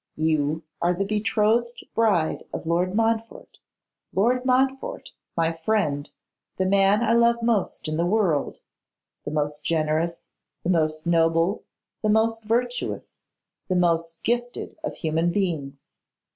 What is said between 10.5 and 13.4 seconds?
the most noble, the most virtuous,